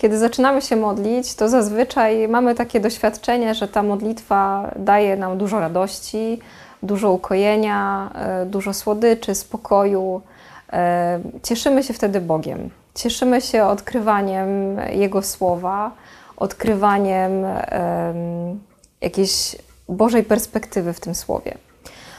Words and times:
Kiedy 0.00 0.18
zaczynamy 0.18 0.62
się 0.62 0.76
modlić, 0.76 1.34
to 1.34 1.48
zazwyczaj 1.48 2.28
mamy 2.28 2.54
takie 2.54 2.80
doświadczenie, 2.80 3.54
że 3.54 3.68
ta 3.68 3.82
modlitwa 3.82 4.70
daje 4.76 5.16
nam 5.16 5.38
dużo 5.38 5.60
radości, 5.60 6.40
dużo 6.82 7.12
ukojenia, 7.12 8.10
e, 8.14 8.46
dużo 8.46 8.74
słodyczy, 8.74 9.34
spokoju. 9.34 10.22
E, 10.72 11.20
cieszymy 11.42 11.82
się 11.82 11.94
wtedy 11.94 12.20
Bogiem. 12.20 12.70
Cieszymy 12.94 13.40
się 13.40 13.64
odkrywaniem 13.64 14.50
Jego 14.92 15.22
słowa, 15.22 15.90
odkrywaniem 16.36 17.44
jakiejś 19.00 19.56
Bożej 19.88 20.22
perspektywy 20.22 20.92
w 20.92 21.00
tym 21.00 21.14
słowie. 21.14 21.54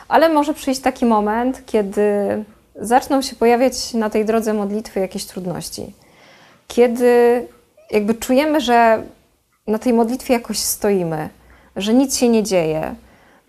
Ale 0.08 0.30
może 0.30 0.54
przyjść 0.54 0.82
taki 0.82 1.06
moment, 1.06 1.66
kiedy 1.66 2.04
zaczną 2.76 3.22
się 3.22 3.36
pojawiać 3.36 3.94
na 3.94 4.10
tej 4.10 4.26
drodze 4.26 4.54
modlitwy 4.54 5.00
jakieś 5.00 5.26
trudności. 5.26 5.94
Kiedy 6.68 7.48
jakby 7.92 8.14
czujemy, 8.16 8.62
że 8.62 9.04
na 9.68 9.80
tej 9.80 9.94
modlitwie 9.94 10.34
jakoś 10.34 10.60
stoimy, 10.60 11.30
że 11.76 11.94
nic 11.94 12.18
się 12.18 12.30
nie 12.30 12.44
dzieje, 12.44 12.96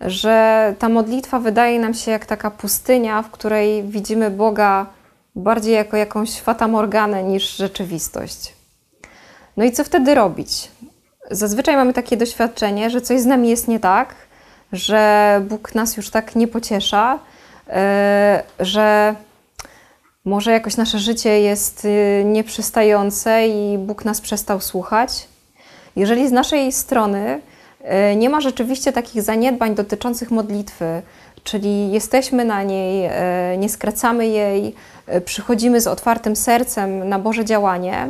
że 0.01 0.75
ta 0.79 0.89
modlitwa 0.89 1.39
wydaje 1.39 1.79
nam 1.79 1.93
się 1.93 2.11
jak 2.11 2.25
taka 2.25 2.51
pustynia, 2.51 3.21
w 3.21 3.31
której 3.31 3.83
widzimy 3.83 4.31
Boga 4.31 4.85
bardziej 5.35 5.73
jako 5.73 5.97
jakąś 5.97 6.39
fatamorganę 6.39 7.23
niż 7.23 7.55
rzeczywistość. 7.55 8.55
No 9.57 9.63
i 9.63 9.71
co 9.71 9.83
wtedy 9.83 10.15
robić? 10.15 10.71
Zazwyczaj 11.31 11.75
mamy 11.75 11.93
takie 11.93 12.17
doświadczenie, 12.17 12.89
że 12.89 13.01
coś 13.01 13.21
z 13.21 13.25
nami 13.25 13.49
jest 13.49 13.67
nie 13.67 13.79
tak, 13.79 14.15
że 14.71 15.41
Bóg 15.49 15.75
nas 15.75 15.97
już 15.97 16.09
tak 16.09 16.35
nie 16.35 16.47
pociesza, 16.47 17.19
yy, 17.67 17.73
że 18.59 19.15
może 20.25 20.51
jakoś 20.51 20.77
nasze 20.77 20.99
życie 20.99 21.41
jest 21.41 21.83
yy, 21.83 22.23
nieprzystające 22.25 23.47
i 23.47 23.77
Bóg 23.77 24.05
nas 24.05 24.21
przestał 24.21 24.61
słuchać. 24.61 25.27
Jeżeli 25.95 26.27
z 26.27 26.31
naszej 26.31 26.71
strony 26.71 27.41
yy, 27.83 28.15
nie 28.15 28.29
ma 28.29 28.41
rzeczywiście 28.41 28.91
takich 28.93 29.21
zaniedbań 29.21 29.75
dotyczących 29.75 30.31
modlitwy, 30.31 31.01
czyli 31.43 31.91
jesteśmy 31.91 32.45
na 32.45 32.63
niej, 32.63 33.09
nie 33.57 33.69
skracamy 33.69 34.27
jej, 34.27 34.75
przychodzimy 35.25 35.81
z 35.81 35.87
otwartym 35.87 36.35
sercem 36.35 37.09
na 37.09 37.19
Boże 37.19 37.45
działanie, 37.45 38.09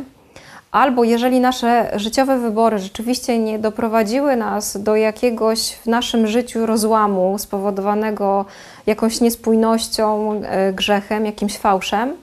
Albo 0.72 1.04
jeżeli 1.04 1.40
nasze 1.40 1.92
życiowe 1.96 2.38
wybory 2.38 2.78
rzeczywiście 2.78 3.38
nie 3.38 3.58
doprowadziły 3.58 4.36
nas 4.36 4.82
do 4.82 4.96
jakiegoś 4.96 5.72
w 5.72 5.86
naszym 5.86 6.26
życiu 6.26 6.66
rozłamu 6.66 7.38
spowodowanego 7.38 8.44
jakąś 8.86 9.20
niespójnością, 9.20 10.32
e, 10.44 10.72
grzechem, 10.72 11.26
jakimś 11.26 11.58
fałszem, 11.58 12.16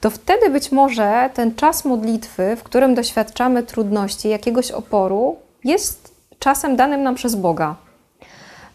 to 0.00 0.10
wtedy 0.10 0.50
być 0.50 0.72
może 0.72 1.30
ten 1.34 1.54
czas 1.54 1.84
modlitwy, 1.84 2.56
w 2.56 2.62
którym 2.62 2.94
doświadczamy 2.94 3.62
trudności, 3.62 4.28
jakiegoś 4.28 4.70
oporu, 4.70 5.36
jest 5.64 6.14
czasem 6.38 6.76
danym 6.76 7.02
nam 7.02 7.14
przez 7.14 7.34
Boga. 7.34 7.76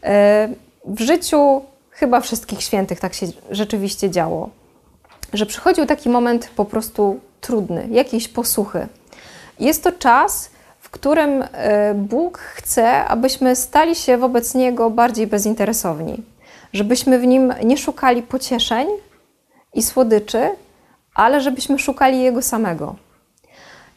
E, 0.04 0.50
w 0.86 1.02
życiu 1.02 1.62
chyba 1.92 2.22
wszystkich 2.22 2.62
świętych 2.62 3.00
tak 3.00 3.14
się 3.14 3.28
rzeczywiście 3.52 4.10
działo, 4.10 4.50
że 5.34 5.46
przychodził 5.46 5.86
taki 5.86 6.10
moment 6.10 6.50
po 6.56 6.66
prostu 6.66 7.20
trudny, 7.46 7.88
jakiejś 7.92 8.28
posłuchy. 8.28 8.88
Jest 9.60 9.84
to 9.84 9.92
czas, 9.92 10.50
w 10.80 10.90
którym 10.90 11.44
e, 11.52 11.94
Bóg 11.94 12.38
chce, 12.38 13.06
abyśmy 13.06 13.56
stali 13.56 13.96
się 13.96 14.18
wobec 14.18 14.56
Niego 14.56 14.90
bardziej 14.90 15.28
bezinteresowni, 15.28 16.24
żebyśmy 16.74 17.20
w 17.20 17.28
Nim 17.28 17.54
nie 17.64 17.78
szukali 17.78 18.22
pocieszeń 18.22 18.88
i 19.74 19.84
słodyczy, 19.84 20.50
ale 21.16 21.42
żebyśmy 21.42 21.80
szukali 21.80 22.22
Jego 22.22 22.42
samego. 22.42 22.96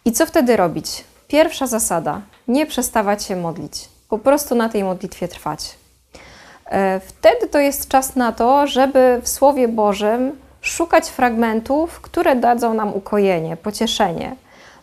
I 0.05 0.13
co 0.13 0.27
wtedy 0.27 0.57
robić? 0.57 1.05
Pierwsza 1.29 1.67
zasada: 1.67 2.21
nie 2.49 2.67
przestawać 2.67 3.25
się 3.25 3.37
modlić, 3.37 3.89
po 4.09 4.19
prostu 4.19 4.55
na 4.55 4.69
tej 4.69 4.85
modlitwie 4.85 5.29
trwać. 5.29 5.75
E, 6.67 7.01
wtedy 7.01 7.49
to 7.49 7.59
jest 7.59 7.89
czas 7.89 8.17
na 8.17 8.33
to, 8.33 8.67
żeby 8.67 9.21
w 9.23 9.29
Słowie 9.29 9.69
Bożym 9.69 10.48
szukać 10.61 11.09
fragmentów, 11.09 12.01
które 12.01 12.37
dadzą 12.37 12.75
nam 12.75 12.95
ukojenie, 12.95 13.57
pocieszenie. 13.57 14.37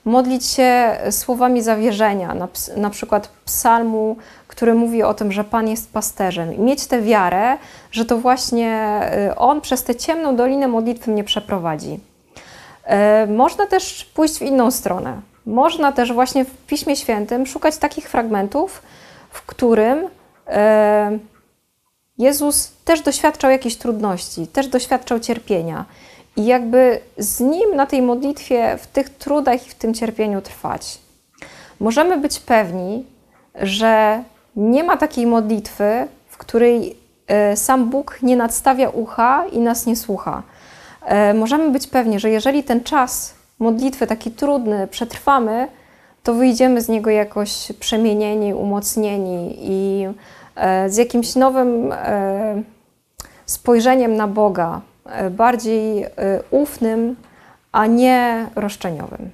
Modlić 0.05 0.45
się 0.45 0.97
słowami 1.11 1.61
zawierzenia, 1.61 2.33
na, 2.33 2.47
na 2.77 2.89
przykład 2.89 3.29
psalmu, 3.45 4.17
który 4.47 4.73
mówi 4.73 5.03
o 5.03 5.13
tym, 5.13 5.31
że 5.31 5.43
Pan 5.43 5.67
jest 5.67 5.93
pasterzem, 5.93 6.53
i 6.55 6.59
mieć 6.59 6.87
tę 6.87 7.01
wiarę, 7.01 7.57
że 7.91 8.05
to 8.05 8.17
właśnie 8.17 9.01
y, 9.31 9.35
On 9.35 9.61
przez 9.61 9.83
tę 9.83 9.95
ciemną 9.95 10.35
dolinę 10.35 10.67
modlitwy 10.67 11.11
mnie 11.11 11.23
przeprowadzi. 11.23 11.99
Y, 13.23 13.27
można 13.27 13.67
też 13.67 14.05
pójść 14.05 14.37
w 14.37 14.41
inną 14.41 14.71
stronę. 14.71 15.21
Można 15.45 15.91
też 15.91 16.13
właśnie 16.13 16.45
w 16.45 16.57
Piśmie 16.67 16.95
Świętym 16.95 17.45
szukać 17.45 17.77
takich 17.77 18.09
fragmentów, 18.09 18.81
w 19.29 19.45
którym 19.45 19.99
y, 19.99 20.09
Jezus 22.17 22.71
też 22.85 23.01
doświadczał 23.01 23.51
jakichś 23.51 23.75
trudności, 23.75 24.47
też 24.47 24.67
doświadczał 24.67 25.19
cierpienia. 25.19 25.85
I 26.35 26.45
jakby 26.45 26.99
z 27.17 27.39
Nim 27.39 27.75
na 27.75 27.85
tej 27.85 28.01
modlitwie, 28.01 28.77
w 28.77 28.87
tych 28.87 29.09
trudach 29.09 29.67
i 29.67 29.69
w 29.69 29.75
tym 29.75 29.93
cierpieniu 29.93 30.41
trwać. 30.41 30.99
Możemy 31.79 32.17
być 32.17 32.39
pewni, 32.39 33.05
że 33.61 34.23
nie 34.55 34.83
ma 34.83 34.97
takiej 34.97 35.27
modlitwy, 35.27 36.07
w 36.27 36.37
której 36.37 36.95
e, 37.27 37.57
sam 37.57 37.89
Bóg 37.89 38.17
nie 38.21 38.35
nadstawia 38.35 38.89
ucha 38.89 39.45
i 39.51 39.59
nas 39.59 39.85
nie 39.85 39.95
słucha. 39.95 40.43
E, 41.05 41.33
możemy 41.33 41.69
być 41.69 41.87
pewni, 41.87 42.19
że 42.19 42.29
jeżeli 42.29 42.63
ten 42.63 42.83
czas 42.83 43.33
modlitwy 43.59 44.07
taki 44.07 44.31
trudny 44.31 44.87
przetrwamy, 44.87 45.67
to 46.23 46.33
wyjdziemy 46.33 46.81
z 46.81 46.89
niego 46.89 47.09
jakoś 47.09 47.71
przemienieni, 47.79 48.53
umocnieni 48.53 49.57
i 49.59 50.07
z 50.87 50.97
jakimś 50.97 51.35
nowym 51.35 51.91
e, 51.91 52.63
spojrzeniem 53.45 54.15
na 54.15 54.27
Boga, 54.27 54.81
e, 55.05 55.29
bardziej 55.29 56.05
ufnym, 56.51 57.15
a 57.71 57.85
nie 57.85 58.47
roszczeniowym. 58.55 59.29